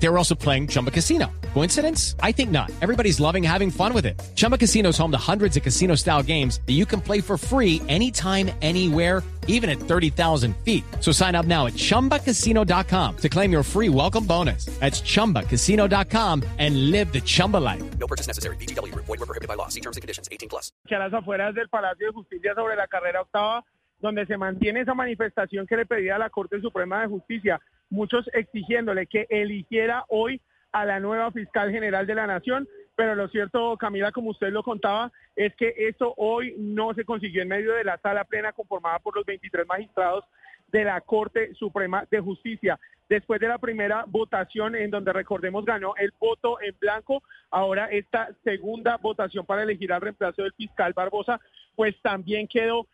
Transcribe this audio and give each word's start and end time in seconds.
They 0.00 0.08
were 0.08 0.16
also 0.16 0.34
playing 0.34 0.68
Chumba 0.68 0.90
Casino. 0.90 1.26
Coincidence? 1.54 2.14
I 2.22 2.32
think 2.32 2.50
not. 2.50 2.70
Everybody's 2.80 3.18
loving 3.18 3.42
having 3.42 3.70
fun 3.70 3.92
with 3.92 4.06
it. 4.06 4.20
Chumba 4.36 4.56
Casino 4.56 4.90
is 4.90 4.98
home 4.98 5.10
to 5.10 5.18
hundreds 5.18 5.56
of 5.56 5.62
casino 5.64 5.96
style 5.96 6.22
games 6.22 6.60
that 6.66 6.74
you 6.74 6.86
can 6.86 7.00
play 7.00 7.20
for 7.20 7.36
free 7.36 7.82
anytime, 7.88 8.50
anywhere, 8.62 9.24
even 9.48 9.68
at 9.68 9.78
30,000 9.80 10.54
feet. 10.58 10.84
So 11.00 11.10
sign 11.10 11.34
up 11.34 11.46
now 11.46 11.66
at 11.66 11.72
chumbacasino.com 11.72 13.16
to 13.16 13.28
claim 13.28 13.50
your 13.50 13.64
free 13.64 13.88
welcome 13.88 14.24
bonus. 14.24 14.66
That's 14.78 15.00
chumbacasino.com 15.00 16.44
and 16.58 16.90
live 16.92 17.12
the 17.12 17.20
Chumba 17.20 17.56
life. 17.56 17.82
No 17.98 18.06
purchase 18.06 18.28
necessary. 18.28 18.56
BGW. 18.56 18.94
Void 18.94 19.08
were 19.08 19.26
prohibited 19.26 19.48
by 19.48 19.54
law. 19.54 19.68
See 19.68 19.80
terms 19.80 19.96
and 19.96 20.02
conditions. 20.02 20.28
18 20.30 20.48
plus. 20.48 20.70
que 20.86 20.94
a 20.94 20.98
las 20.98 21.12
afueras 21.12 21.54
del 21.54 21.68
Palacio 21.68 22.06
de 22.06 22.12
Justicia 22.12 22.54
sobre 22.54 22.76
la 22.76 22.86
carrera 22.86 23.20
octava, 23.22 23.64
donde 24.00 24.26
se 24.26 24.36
mantiene 24.36 24.80
esa 24.82 24.94
manifestación 24.94 25.66
que 25.66 25.76
le 25.76 25.86
pedía 25.86 26.16
a 26.16 26.18
la 26.18 26.30
Corte 26.30 26.60
Suprema 26.60 27.00
de 27.02 27.08
Justicia, 27.08 27.60
muchos 27.90 28.28
exigiéndole 28.32 29.06
que 29.06 29.26
eligiera 29.30 30.04
hoy 30.08 30.40
a 30.72 30.84
la 30.84 31.00
nueva 31.00 31.30
fiscal 31.30 31.70
general 31.70 32.06
de 32.06 32.14
la 32.14 32.26
Nación. 32.26 32.68
Pero 32.96 33.14
lo 33.14 33.28
cierto, 33.28 33.76
Camila, 33.76 34.10
como 34.12 34.30
usted 34.30 34.50
lo 34.50 34.62
contaba, 34.62 35.12
es 35.36 35.54
que 35.54 35.72
eso 35.76 36.14
hoy 36.16 36.54
no 36.58 36.94
se 36.94 37.04
consiguió 37.04 37.42
en 37.42 37.48
medio 37.48 37.72
de 37.74 37.84
la 37.84 37.98
sala 37.98 38.24
plena 38.24 38.52
conformada 38.52 38.98
por 38.98 39.14
los 39.16 39.24
23 39.24 39.66
magistrados 39.66 40.24
de 40.72 40.84
la 40.84 41.00
Corte 41.00 41.54
Suprema 41.54 42.04
de 42.10 42.20
Justicia. 42.20 42.78
Después 43.08 43.40
de 43.40 43.48
la 43.48 43.58
primera 43.58 44.04
votación 44.06 44.74
en 44.74 44.90
donde 44.90 45.12
recordemos 45.12 45.64
ganó 45.64 45.94
el 45.96 46.12
voto 46.18 46.60
en 46.60 46.76
blanco, 46.78 47.22
ahora 47.50 47.86
esta 47.86 48.28
segunda 48.44 48.98
votación 48.98 49.46
para 49.46 49.62
elegir 49.62 49.92
al 49.92 50.02
reemplazo 50.02 50.42
del 50.42 50.52
fiscal 50.52 50.92
Barbosa, 50.92 51.40
pues 51.74 51.94
también 52.02 52.46
quedó 52.46 52.86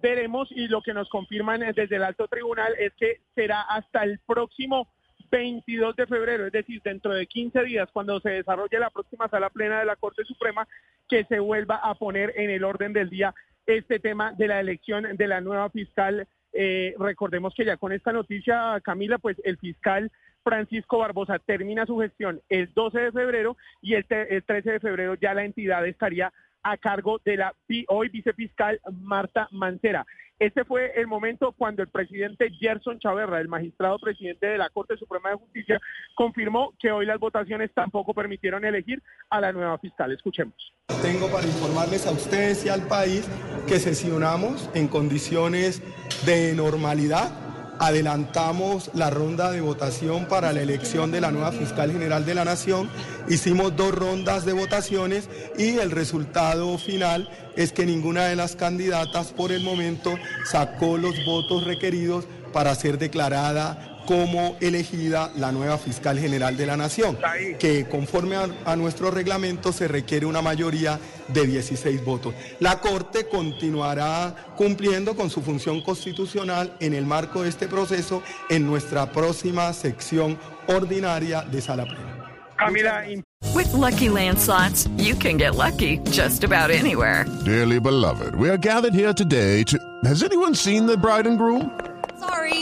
veremos 0.00 0.48
y 0.50 0.68
lo 0.68 0.82
que 0.82 0.94
nos 0.94 1.08
confirman 1.08 1.60
desde 1.74 1.96
el 1.96 2.02
alto 2.02 2.28
tribunal 2.28 2.74
es 2.78 2.92
que 2.94 3.20
será 3.34 3.62
hasta 3.62 4.04
el 4.04 4.18
próximo 4.26 4.88
22 5.32 5.96
de 5.96 6.06
febrero, 6.06 6.46
es 6.46 6.52
decir, 6.52 6.80
dentro 6.82 7.14
de 7.14 7.26
15 7.26 7.64
días, 7.64 7.88
cuando 7.92 8.20
se 8.20 8.30
desarrolle 8.30 8.78
la 8.78 8.90
próxima 8.90 9.28
sala 9.28 9.48
plena 9.48 9.78
de 9.80 9.86
la 9.86 9.96
Corte 9.96 10.24
Suprema, 10.24 10.68
que 11.08 11.24
se 11.24 11.40
vuelva 11.40 11.76
a 11.76 11.94
poner 11.94 12.34
en 12.36 12.50
el 12.50 12.64
orden 12.64 12.92
del 12.92 13.08
día 13.08 13.34
este 13.66 13.98
tema 13.98 14.32
de 14.32 14.48
la 14.48 14.60
elección 14.60 15.16
de 15.16 15.26
la 15.26 15.40
nueva 15.40 15.70
fiscal. 15.70 16.28
Eh, 16.52 16.94
recordemos 16.98 17.54
que 17.54 17.64
ya 17.64 17.78
con 17.78 17.92
esta 17.92 18.12
noticia, 18.12 18.78
Camila, 18.84 19.18
pues 19.18 19.38
el 19.44 19.56
fiscal 19.56 20.10
Francisco 20.44 20.98
Barbosa 20.98 21.38
termina 21.38 21.86
su 21.86 21.98
gestión 21.98 22.42
el 22.50 22.72
12 22.74 22.98
de 22.98 23.12
febrero 23.12 23.56
y 23.80 23.94
el, 23.94 24.04
el 24.10 24.42
13 24.42 24.72
de 24.72 24.80
febrero 24.80 25.14
ya 25.14 25.32
la 25.32 25.44
entidad 25.44 25.86
estaría 25.86 26.32
a 26.62 26.76
cargo 26.76 27.20
de 27.24 27.36
la 27.36 27.54
hoy 27.88 28.08
vicefiscal 28.08 28.80
Marta 28.92 29.48
Mancera. 29.50 30.06
Este 30.38 30.64
fue 30.64 30.90
el 30.96 31.06
momento 31.06 31.52
cuando 31.52 31.82
el 31.82 31.88
presidente 31.88 32.50
Gerson 32.50 32.98
Chaverra, 32.98 33.40
el 33.40 33.46
magistrado 33.46 33.96
presidente 34.00 34.46
de 34.46 34.58
la 34.58 34.70
Corte 34.70 34.96
Suprema 34.96 35.30
de 35.30 35.36
Justicia, 35.36 35.80
confirmó 36.16 36.74
que 36.80 36.90
hoy 36.90 37.06
las 37.06 37.20
votaciones 37.20 37.70
tampoco 37.72 38.12
permitieron 38.12 38.64
elegir 38.64 39.00
a 39.30 39.40
la 39.40 39.52
nueva 39.52 39.78
fiscal. 39.78 40.10
Escuchemos. 40.10 40.74
Tengo 41.00 41.30
para 41.30 41.46
informarles 41.46 42.08
a 42.08 42.10
ustedes 42.10 42.66
y 42.66 42.70
al 42.70 42.88
país 42.88 43.28
que 43.68 43.78
sesionamos 43.78 44.68
en 44.74 44.88
condiciones 44.88 45.80
de 46.26 46.54
normalidad. 46.54 47.51
Adelantamos 47.78 48.90
la 48.94 49.10
ronda 49.10 49.50
de 49.50 49.60
votación 49.60 50.26
para 50.26 50.52
la 50.52 50.62
elección 50.62 51.10
de 51.10 51.20
la 51.20 51.30
nueva 51.30 51.52
fiscal 51.52 51.90
general 51.90 52.24
de 52.24 52.34
la 52.34 52.44
Nación. 52.44 52.88
Hicimos 53.28 53.76
dos 53.76 53.94
rondas 53.94 54.44
de 54.44 54.52
votaciones 54.52 55.28
y 55.58 55.78
el 55.78 55.90
resultado 55.90 56.78
final 56.78 57.28
es 57.56 57.72
que 57.72 57.86
ninguna 57.86 58.26
de 58.26 58.36
las 58.36 58.56
candidatas 58.56 59.32
por 59.32 59.52
el 59.52 59.62
momento 59.62 60.18
sacó 60.44 60.96
los 60.98 61.24
votos 61.24 61.64
requeridos 61.64 62.26
para 62.52 62.74
ser 62.74 62.98
declarada 62.98 63.91
como 64.06 64.56
elegida 64.60 65.30
la 65.36 65.52
nueva 65.52 65.78
fiscal 65.78 66.18
general 66.18 66.56
de 66.56 66.66
la 66.66 66.76
Nación, 66.76 67.18
que 67.58 67.86
conforme 67.88 68.36
a, 68.36 68.48
a 68.64 68.76
nuestro 68.76 69.10
reglamento 69.10 69.72
se 69.72 69.88
requiere 69.88 70.26
una 70.26 70.42
mayoría 70.42 70.98
de 71.28 71.46
16 71.46 72.04
votos. 72.04 72.34
La 72.60 72.80
Corte 72.80 73.28
continuará 73.28 74.34
cumpliendo 74.56 75.14
con 75.14 75.30
su 75.30 75.42
función 75.42 75.82
constitucional 75.82 76.76
en 76.80 76.94
el 76.94 77.06
marco 77.06 77.42
de 77.42 77.48
este 77.48 77.68
proceso 77.68 78.22
en 78.48 78.66
nuestra 78.66 79.10
próxima 79.10 79.72
sección 79.72 80.38
ordinaria 80.66 81.42
de 81.42 81.60
sala 81.60 81.84
plena. 81.84 82.18
Camila, 82.56 83.04
With 83.54 83.72
Lucky 83.72 84.08
Land 84.08 84.38
slots, 84.38 84.88
you 84.96 85.14
can 85.14 85.36
get 85.36 85.54
lucky 85.56 85.98
just 86.10 86.44
about 86.44 86.70
anywhere. 86.70 87.26
Dearly 87.44 87.80
beloved, 87.80 88.34
we 88.34 88.48
are 88.48 88.56
gathered 88.56 88.94
here 88.94 89.12
today 89.12 89.64
to. 89.64 89.78
Has 90.04 90.22
anyone 90.22 90.54
seen 90.54 90.86
the 90.86 90.96
bride 90.96 91.26
and 91.26 91.36
groom? 91.36 91.70
Sorry, 92.18 92.61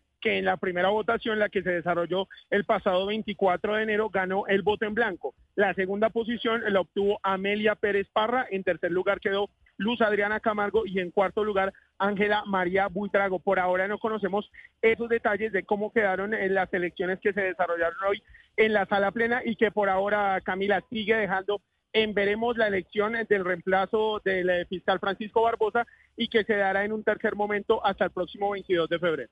que 0.21 0.37
en 0.37 0.45
la 0.45 0.57
primera 0.57 0.89
votación, 0.89 1.39
la 1.39 1.49
que 1.49 1.63
se 1.63 1.71
desarrolló 1.71 2.27
el 2.49 2.63
pasado 2.63 3.07
24 3.07 3.75
de 3.75 3.83
enero, 3.83 4.09
ganó 4.09 4.47
el 4.47 4.61
voto 4.61 4.85
en 4.85 4.93
blanco. 4.93 5.33
La 5.55 5.73
segunda 5.73 6.09
posición 6.09 6.61
la 6.67 6.81
obtuvo 6.81 7.19
Amelia 7.23 7.75
Pérez 7.75 8.07
Parra, 8.13 8.45
en 8.49 8.63
tercer 8.63 8.91
lugar 8.91 9.19
quedó 9.19 9.49
Luz 9.77 9.99
Adriana 10.01 10.39
Camargo 10.39 10.85
y 10.85 10.99
en 10.99 11.11
cuarto 11.11 11.43
lugar 11.43 11.73
Ángela 11.97 12.43
María 12.45 12.87
Buitrago. 12.87 13.39
Por 13.39 13.59
ahora 13.59 13.87
no 13.87 13.97
conocemos 13.97 14.49
esos 14.81 15.09
detalles 15.09 15.51
de 15.51 15.63
cómo 15.63 15.91
quedaron 15.91 16.35
las 16.53 16.71
elecciones 16.73 17.19
que 17.19 17.33
se 17.33 17.41
desarrollaron 17.41 17.97
hoy 18.07 18.21
en 18.57 18.73
la 18.73 18.85
sala 18.85 19.11
plena 19.11 19.41
y 19.43 19.55
que 19.55 19.71
por 19.71 19.89
ahora 19.89 20.39
Camila 20.41 20.83
sigue 20.89 21.15
dejando 21.15 21.61
en 21.93 22.13
veremos 22.13 22.57
la 22.57 22.67
elección 22.67 23.13
del 23.27 23.45
reemplazo 23.45 24.21
del 24.23 24.49
eh, 24.49 24.65
fiscal 24.65 24.99
Francisco 24.99 25.41
Barbosa 25.41 25.85
y 26.15 26.27
que 26.27 26.43
se 26.43 26.55
dará 26.55 26.85
en 26.85 26.93
un 26.93 27.03
tercer 27.03 27.35
momento 27.35 27.85
hasta 27.85 28.05
el 28.05 28.11
próximo 28.11 28.51
22 28.51 28.87
de 28.89 28.99
febrero. 28.99 29.31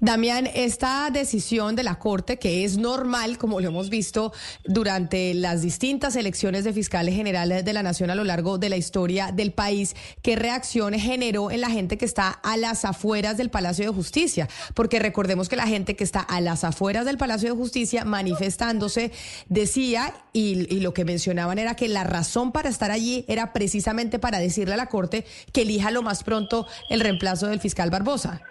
Damián, 0.00 0.48
esta 0.54 1.10
decisión 1.10 1.76
de 1.76 1.82
la 1.82 1.98
Corte, 1.98 2.38
que 2.38 2.64
es 2.64 2.76
normal, 2.78 3.38
como 3.38 3.60
lo 3.60 3.68
hemos 3.68 3.90
visto 3.90 4.32
durante 4.64 5.34
las 5.34 5.62
distintas 5.62 6.16
elecciones 6.16 6.64
de 6.64 6.72
fiscales 6.72 7.14
generales 7.14 7.64
de 7.64 7.72
la 7.72 7.82
Nación 7.82 8.10
a 8.10 8.14
lo 8.14 8.24
largo 8.24 8.58
de 8.58 8.68
la 8.68 8.76
historia 8.76 9.32
del 9.32 9.52
país, 9.52 9.94
¿qué 10.22 10.36
reacción 10.36 10.94
generó 10.94 11.50
en 11.50 11.60
la 11.60 11.70
gente 11.70 11.98
que 11.98 12.04
está 12.04 12.28
a 12.28 12.56
las 12.56 12.84
afueras 12.84 13.36
del 13.36 13.50
Palacio 13.50 13.84
de 13.84 13.94
Justicia? 13.94 14.48
Porque 14.74 14.98
recordemos 14.98 15.48
que 15.48 15.56
la 15.56 15.66
gente 15.66 15.96
que 15.96 16.04
está 16.04 16.20
a 16.20 16.40
las 16.40 16.64
afueras 16.64 17.04
del 17.04 17.18
Palacio 17.18 17.50
de 17.50 17.58
Justicia 17.58 18.04
manifestándose 18.04 19.12
decía, 19.48 20.14
y, 20.32 20.72
y 20.74 20.80
lo 20.80 20.94
que 20.94 21.04
mencionaban 21.04 21.58
era 21.58 21.74
que 21.74 21.88
la 21.88 22.04
razón 22.04 22.52
para 22.52 22.68
estar 22.68 22.90
allí 22.90 23.24
era 23.28 23.52
precisamente 23.52 24.18
para 24.18 24.38
decirle 24.38 24.74
a 24.74 24.76
la 24.78 24.86
Corte 24.86 25.24
que 25.52 25.62
elija 25.62 25.90
lo 25.90 26.02
más 26.02 26.24
pronto 26.24 26.66
el 26.88 27.00
reemplazo 27.00 27.46
del 27.46 27.60
fiscal 27.60 27.90
Barbosa. 27.90 28.42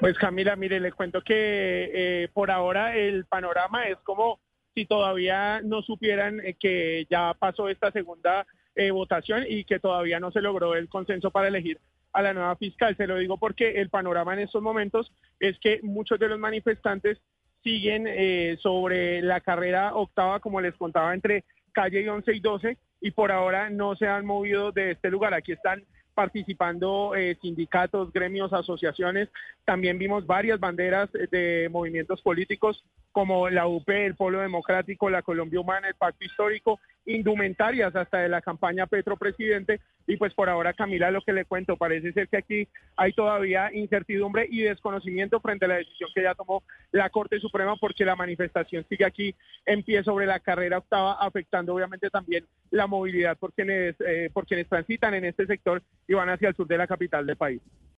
Pues 0.00 0.16
Camila, 0.16 0.56
mire, 0.56 0.80
le 0.80 0.92
cuento 0.92 1.20
que 1.20 1.90
eh, 1.92 2.28
por 2.32 2.50
ahora 2.50 2.96
el 2.96 3.26
panorama 3.26 3.86
es 3.86 3.98
como 3.98 4.40
si 4.74 4.86
todavía 4.86 5.60
no 5.60 5.82
supieran 5.82 6.40
eh, 6.40 6.56
que 6.58 7.06
ya 7.10 7.34
pasó 7.38 7.68
esta 7.68 7.92
segunda 7.92 8.46
eh, 8.74 8.92
votación 8.92 9.44
y 9.46 9.64
que 9.64 9.78
todavía 9.78 10.18
no 10.18 10.30
se 10.32 10.40
logró 10.40 10.74
el 10.74 10.88
consenso 10.88 11.30
para 11.30 11.48
elegir 11.48 11.78
a 12.14 12.22
la 12.22 12.32
nueva 12.32 12.56
fiscal. 12.56 12.96
Se 12.96 13.06
lo 13.06 13.18
digo 13.18 13.36
porque 13.36 13.72
el 13.72 13.90
panorama 13.90 14.32
en 14.32 14.40
estos 14.40 14.62
momentos 14.62 15.12
es 15.38 15.58
que 15.58 15.80
muchos 15.82 16.18
de 16.18 16.28
los 16.28 16.38
manifestantes 16.38 17.18
siguen 17.62 18.08
sobre 18.60 19.20
la 19.20 19.42
carrera 19.42 19.94
octava, 19.94 20.40
como 20.40 20.62
les 20.62 20.74
contaba, 20.76 21.12
entre 21.12 21.44
calle 21.72 22.08
11 22.08 22.34
y 22.34 22.40
12, 22.40 22.78
y 23.02 23.10
por 23.10 23.30
ahora 23.30 23.68
no 23.68 23.94
se 23.96 24.06
han 24.06 24.24
movido 24.24 24.72
de 24.72 24.92
este 24.92 25.10
lugar. 25.10 25.34
Aquí 25.34 25.52
están 25.52 25.84
participando 26.14 27.14
eh, 27.14 27.36
sindicatos, 27.40 28.12
gremios, 28.12 28.52
asociaciones. 28.52 29.28
También 29.64 29.98
vimos 29.98 30.26
varias 30.26 30.60
banderas 30.60 31.08
eh, 31.14 31.28
de 31.30 31.68
movimientos 31.70 32.20
políticos 32.22 32.84
como 33.12 33.48
la 33.50 33.66
UP, 33.66 33.88
el 33.88 34.14
Polo 34.14 34.40
Democrático, 34.40 35.10
la 35.10 35.22
Colombia 35.22 35.60
Humana, 35.60 35.88
el 35.88 35.94
Pacto 35.94 36.24
Histórico 36.24 36.80
indumentarias 37.06 37.94
hasta 37.94 38.18
de 38.18 38.28
la 38.28 38.40
campaña 38.40 38.86
Petro 38.86 39.16
Presidente. 39.16 39.80
Y 40.06 40.16
pues 40.16 40.34
por 40.34 40.48
ahora, 40.48 40.72
Camila, 40.72 41.10
lo 41.10 41.22
que 41.22 41.32
le 41.32 41.44
cuento, 41.44 41.76
parece 41.76 42.12
ser 42.12 42.28
que 42.28 42.38
aquí 42.38 42.68
hay 42.96 43.12
todavía 43.12 43.72
incertidumbre 43.72 44.46
y 44.50 44.62
desconocimiento 44.62 45.40
frente 45.40 45.66
a 45.66 45.68
la 45.68 45.76
decisión 45.76 46.10
que 46.14 46.22
ya 46.22 46.34
tomó 46.34 46.62
la 46.90 47.10
Corte 47.10 47.38
Suprema 47.38 47.76
porque 47.76 48.04
la 48.04 48.16
manifestación 48.16 48.84
sigue 48.88 49.04
aquí 49.04 49.34
en 49.66 49.82
pie 49.82 50.02
sobre 50.02 50.26
la 50.26 50.40
carrera 50.40 50.78
octava, 50.78 51.14
afectando 51.14 51.74
obviamente 51.74 52.10
también 52.10 52.44
la 52.70 52.86
movilidad 52.86 53.36
por 53.38 53.52
quienes, 53.52 53.94
eh, 54.00 54.30
quienes 54.46 54.68
transitan 54.68 55.14
en 55.14 55.24
este 55.24 55.46
sector 55.46 55.82
y 56.08 56.14
van 56.14 56.28
hacia 56.28 56.48
el 56.48 56.56
sur 56.56 56.66
de 56.66 56.78
la 56.78 56.86
capital 56.86 57.26
del 57.26 57.36
país. 57.36 57.60